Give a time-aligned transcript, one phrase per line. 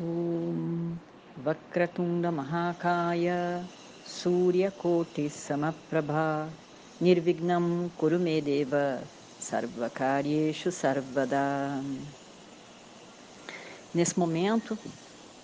[0.00, 0.96] ॐ
[1.44, 3.26] वक्रतुण्डमहाकाय
[4.06, 6.24] सूर्यकोटिसमप्रभा
[7.02, 7.66] निर्विघ्नं
[8.00, 8.70] कुरु मे देव
[9.48, 11.46] सर्वकार्येषु सर्वदा.
[13.94, 14.78] Nesse momento,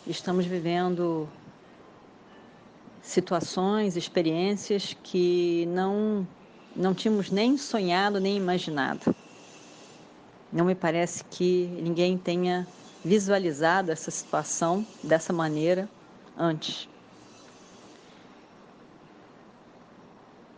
[0.07, 1.29] estamos vivendo
[3.03, 6.27] situações, experiências que não,
[6.77, 9.15] não tínhamos nem sonhado nem imaginado.
[10.53, 12.67] Não me parece que ninguém tenha
[13.04, 15.90] visualizado essa situação dessa maneira
[16.38, 16.88] antes.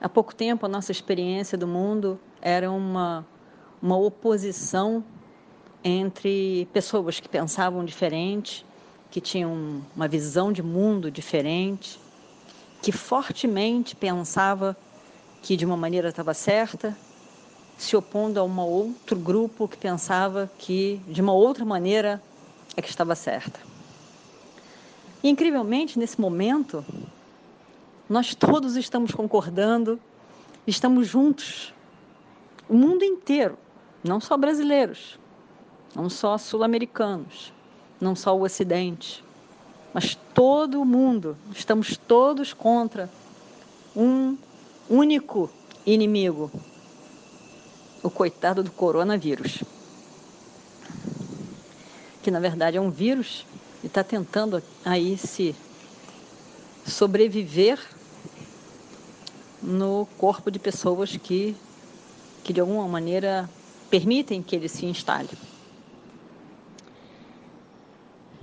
[0.02, 3.26] Há pouco tempo, a nossa experiência do mundo era uma,
[3.82, 5.04] uma oposição
[5.84, 8.66] entre pessoas que pensavam diferente,
[9.12, 12.00] que tinham uma visão de mundo diferente,
[12.82, 14.76] que fortemente pensava
[15.42, 16.96] que de uma maneira estava certa,
[17.78, 22.22] se opondo a um outro grupo que pensava que de uma outra maneira
[22.76, 23.60] é que estava certa.
[25.24, 26.84] E, incrivelmente, nesse momento,
[28.10, 30.00] nós todos estamos concordando,
[30.66, 31.74] estamos juntos,
[32.68, 33.58] o mundo inteiro,
[34.04, 35.20] não só brasileiros,
[35.96, 37.52] não só sul-americanos,
[38.00, 39.24] não só o Ocidente,
[39.94, 43.10] mas todo o mundo, estamos todos contra
[43.96, 44.38] um
[44.90, 45.50] único
[45.86, 46.52] inimigo,
[48.02, 49.64] o coitado do coronavírus,
[52.22, 53.46] que na verdade é um vírus
[53.84, 55.56] e está tentando aí se
[56.86, 57.80] sobreviver
[59.62, 61.56] no corpo de pessoas que,
[62.44, 63.50] que de alguma maneira
[63.90, 65.30] permitem que ele se instale.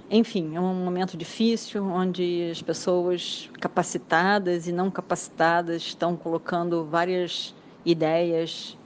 [0.09, 7.53] Enfim, é um momento difícil onde as pessoas capacitadas e não capacitadas estão colocando várias
[7.85, 8.77] ideias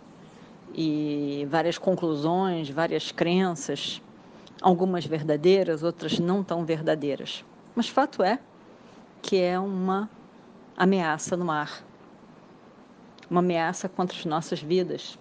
[0.75, 4.01] e várias conclusões, várias crenças,
[4.61, 7.45] algumas verdadeiras, outras não tão verdadeiras.
[7.75, 8.39] Mas fato é
[9.23, 10.09] que é uma
[10.77, 11.85] ameaça no mar,
[13.31, 15.19] uma ameaça contra as nossas vidas,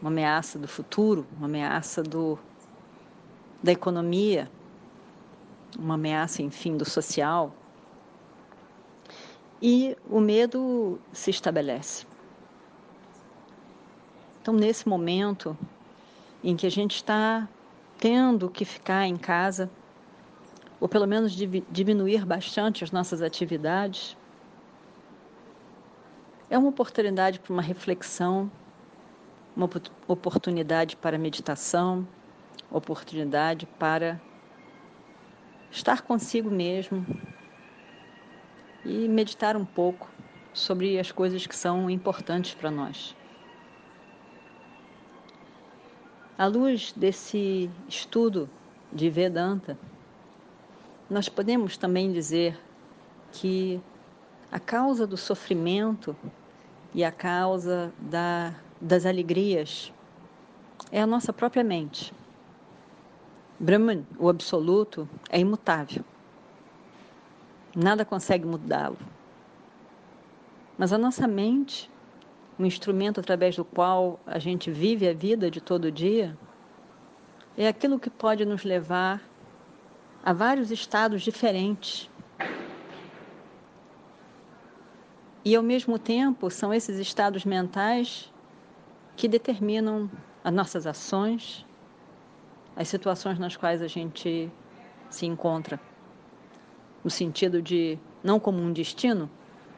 [0.00, 2.38] uma ameaça do futuro, uma ameaça do,
[3.62, 4.50] da economia,
[5.78, 7.54] uma ameaça, enfim, do social.
[9.60, 12.04] E o medo se estabelece.
[14.40, 15.56] Então, nesse momento
[16.42, 17.48] em que a gente está
[18.02, 19.70] tendo que ficar em casa,
[20.80, 21.32] ou pelo menos
[21.70, 24.16] diminuir bastante as nossas atividades,
[26.50, 28.50] é uma oportunidade para uma reflexão,
[29.56, 29.70] uma
[30.08, 32.04] oportunidade para meditação,
[32.72, 34.20] oportunidade para
[35.70, 37.06] estar consigo mesmo
[38.84, 40.10] e meditar um pouco
[40.52, 43.14] sobre as coisas que são importantes para nós.
[46.42, 48.50] À luz desse estudo
[48.92, 49.78] de Vedanta,
[51.08, 52.58] nós podemos também dizer
[53.30, 53.80] que
[54.50, 56.16] a causa do sofrimento
[56.92, 59.92] e a causa da, das alegrias
[60.90, 62.12] é a nossa própria mente.
[63.60, 66.04] Brahman, o absoluto, é imutável.
[67.72, 68.98] Nada consegue mudá-lo.
[70.76, 71.88] Mas a nossa mente,
[72.62, 76.36] o instrumento através do qual a gente vive a vida de todo dia,
[77.56, 79.20] é aquilo que pode nos levar
[80.24, 82.08] a vários estados diferentes.
[85.44, 88.32] E ao mesmo tempo, são esses estados mentais
[89.16, 90.08] que determinam
[90.44, 91.66] as nossas ações,
[92.76, 94.50] as situações nas quais a gente
[95.10, 95.80] se encontra.
[97.02, 99.28] No sentido de, não como um destino,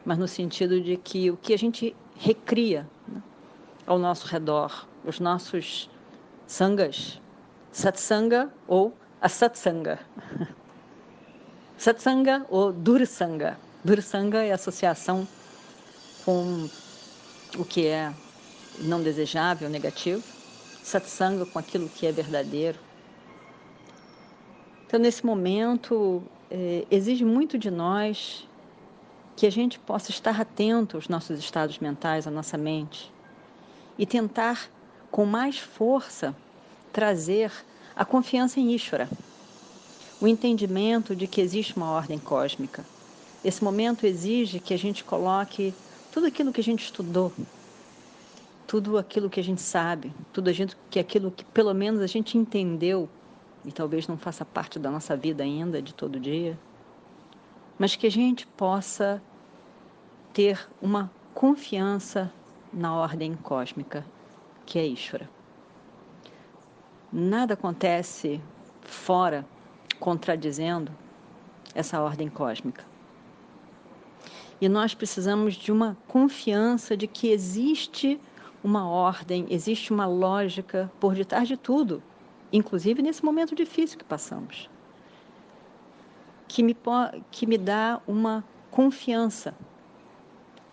[0.05, 3.21] mas no sentido de que o que a gente recria né,
[3.85, 5.89] ao nosso redor, os nossos
[6.47, 7.21] sangas,
[7.71, 9.99] satsanga ou asatsanga.
[11.77, 13.59] Satsanga ou dursanga.
[13.83, 15.27] Dursanga é associação
[16.23, 16.69] com
[17.57, 18.13] o que é
[18.79, 20.23] não desejável, negativo.
[20.81, 22.79] Satsanga com aquilo que é verdadeiro,
[24.95, 28.47] então, nesse momento, é, exige muito de nós
[29.35, 33.11] que a gente possa estar atento aos nossos estados mentais, à nossa mente,
[33.97, 34.69] e tentar,
[35.11, 36.35] com mais força,
[36.91, 37.51] trazer
[37.95, 39.09] a confiança em Ishvara,
[40.21, 42.85] o entendimento de que existe uma ordem cósmica.
[43.43, 45.73] Esse momento exige que a gente coloque
[46.11, 47.31] tudo aquilo que a gente estudou,
[48.65, 53.09] tudo aquilo que a gente sabe, tudo aquilo que pelo menos a gente entendeu
[53.65, 56.57] e talvez não faça parte da nossa vida ainda de todo dia,
[57.77, 59.21] mas que a gente possa
[60.33, 62.31] ter uma confiança
[62.71, 64.05] na ordem cósmica
[64.65, 65.29] que é Ishvara.
[67.11, 68.41] Nada acontece
[68.81, 69.45] fora
[69.99, 70.91] contradizendo
[71.73, 72.83] essa ordem cósmica.
[74.59, 78.19] E nós precisamos de uma confiança de que existe
[78.63, 82.01] uma ordem, existe uma lógica por detrás de tudo,
[82.51, 84.69] inclusive nesse momento difícil que passamos,
[86.55, 86.77] que me,
[87.31, 88.41] que me dá uma
[88.71, 89.53] confiança.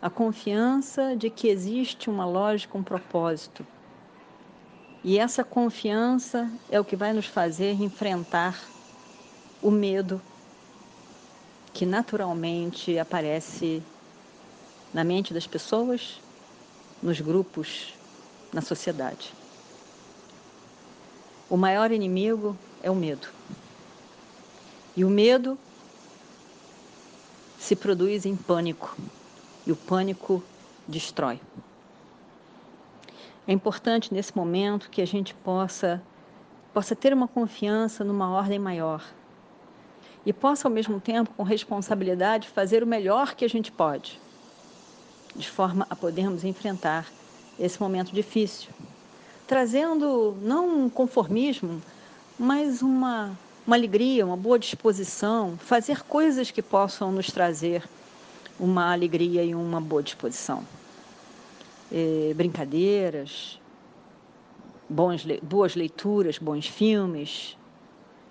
[0.01, 3.67] A confiança de que existe uma lógica, um propósito.
[5.03, 8.63] E essa confiança é o que vai nos fazer enfrentar
[9.61, 10.23] o medo
[11.73, 13.83] que naturalmente aparece
[14.95, 16.21] na mente das pessoas,
[17.03, 17.93] nos grupos,
[18.53, 19.35] na sociedade.
[21.51, 23.27] O maior inimigo é o medo.
[24.97, 25.59] E o medo
[27.63, 28.97] se produz em pânico,
[29.65, 30.43] e o pânico
[30.89, 31.41] destrói.
[33.47, 36.03] É importante nesse momento que a gente possa
[36.75, 39.05] possa ter uma confiança numa ordem maior.
[40.27, 44.21] E possa, ao mesmo tempo, com responsabilidade, fazer o melhor que a gente pode,
[45.37, 47.07] de forma a podermos enfrentar
[47.61, 48.71] esse momento difícil,
[49.47, 51.81] trazendo não um conformismo,
[52.37, 57.85] mas uma, uma alegria, uma boa disposição, fazer coisas que possam nos trazer
[58.59, 60.65] uma alegria e uma boa disposição.
[61.91, 63.61] É, brincadeiras,
[64.89, 67.57] bons, boas leituras, bons filmes,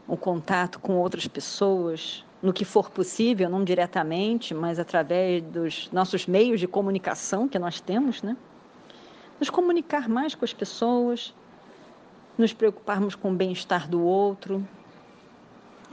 [0.07, 6.25] o contato com outras pessoas, no que for possível, não diretamente, mas através dos nossos
[6.25, 8.35] meios de comunicação que nós temos, né?
[9.39, 11.33] Nos comunicar mais com as pessoas,
[12.37, 14.65] nos preocuparmos com o bem-estar do outro,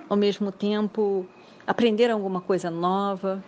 [0.09, 1.27] ao mesmo tempo
[1.67, 3.43] aprender alguma coisa nova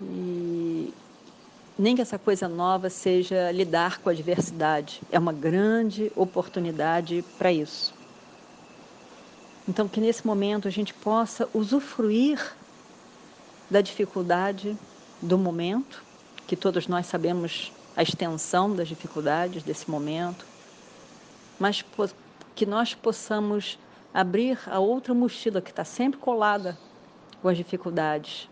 [0.00, 0.92] e
[1.78, 5.00] nem que essa coisa nova seja lidar com a diversidade.
[5.10, 7.94] É uma grande oportunidade para isso.
[9.68, 12.54] Então, que nesse momento a gente possa usufruir
[13.70, 14.76] da dificuldade
[15.20, 16.02] do momento,
[16.46, 20.44] que todos nós sabemos a extensão das dificuldades desse momento,
[21.58, 21.84] mas
[22.54, 23.78] que nós possamos
[24.12, 26.76] abrir a outra mochila que está sempre colada
[27.40, 28.48] com as dificuldades,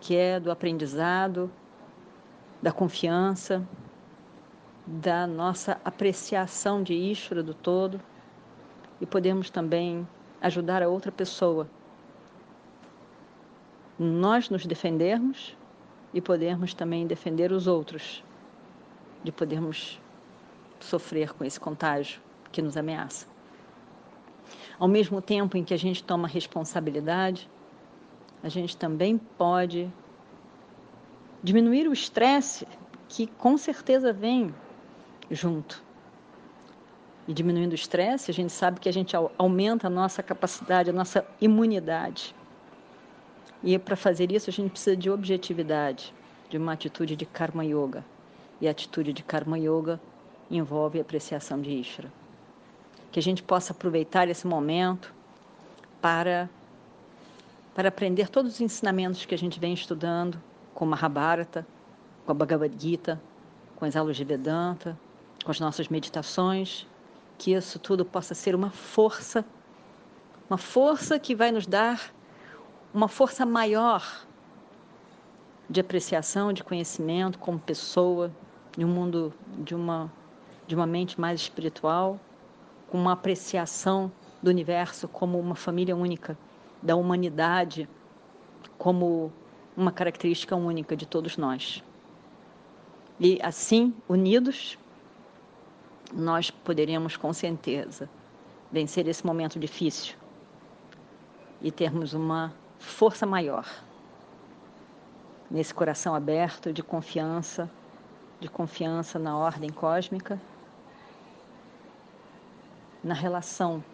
[0.00, 1.50] que é do aprendizado,
[2.60, 3.66] da confiança,
[4.86, 8.00] da nossa apreciação de Ishvara do todo
[9.00, 10.06] e podemos também
[10.40, 11.68] ajudar a outra pessoa.
[13.98, 15.56] Nós nos defendermos
[16.12, 18.22] e podermos também defender os outros,
[19.22, 20.00] de podermos
[20.80, 22.20] sofrer com esse contágio
[22.52, 23.33] que nos ameaça.
[24.78, 27.48] Ao mesmo tempo em que a gente toma responsabilidade,
[28.42, 29.90] a gente também pode
[31.42, 32.66] diminuir o estresse
[33.08, 34.54] que com certeza vem
[35.30, 35.84] junto
[37.26, 40.92] e diminuindo o estresse, a gente sabe que a gente aumenta a nossa capacidade, a
[40.92, 42.34] nossa imunidade.
[43.62, 46.14] E para fazer isso, a gente precisa de objetividade,
[46.50, 48.04] de uma atitude de karma yoga.
[48.60, 49.98] E a atitude de karma yoga
[50.50, 52.12] envolve a apreciação de Ishvara.
[53.14, 55.14] Que a gente possa aproveitar esse momento
[56.02, 56.50] para
[57.72, 60.42] para aprender todos os ensinamentos que a gente vem estudando,
[60.74, 61.64] com Mahabharata,
[62.26, 63.22] com a Bhagavad Gita,
[63.76, 64.98] com as aulas de Vedanta,
[65.44, 66.88] com as nossas meditações
[67.38, 69.44] que isso tudo possa ser uma força,
[70.50, 72.12] uma força que vai nos dar
[72.92, 74.26] uma força maior
[75.70, 78.32] de apreciação, de conhecimento como pessoa,
[78.76, 80.12] em um mundo de uma
[80.66, 82.18] de uma mente mais espiritual,
[82.94, 86.38] com uma apreciação do universo como uma família única,
[86.80, 87.88] da humanidade
[88.78, 89.32] como
[89.76, 91.82] uma característica única de todos nós.
[93.18, 94.78] E assim, unidos,
[96.12, 98.08] nós poderemos com certeza
[98.70, 100.14] vencer esse momento difícil
[101.60, 103.66] e termos uma força maior
[105.50, 107.68] nesse coração aberto de confiança,
[108.38, 110.40] de confiança na ordem cósmica,
[113.04, 113.84] na relação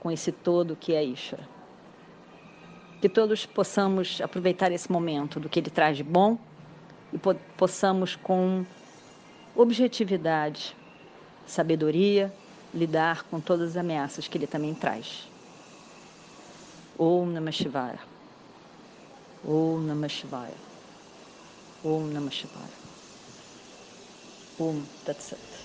[0.00, 1.48] com esse todo que é Ishvara.
[3.00, 6.36] Que todos possamos aproveitar esse momento do que ele traz de bom
[7.12, 8.66] e po possamos com
[9.54, 10.76] objetividade
[11.46, 12.32] sabedoria,
[12.74, 15.28] lidar com todas as ameaças que ele também traz.
[16.98, 18.00] Om Namah Shivaya.
[19.44, 20.54] Om Namah Shivaya.
[21.84, 22.76] Om Namah Shivaya.
[24.58, 25.55] Om Tat Sat.